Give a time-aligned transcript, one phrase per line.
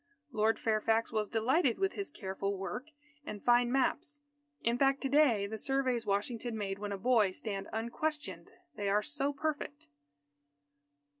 [0.31, 2.87] Lord Fairfax was delighted with his careful work
[3.23, 4.21] and fine maps.
[4.63, 9.03] In fact, to day the surveys Washington made when a boy, stand unquestioned; they are
[9.03, 9.85] so perfect.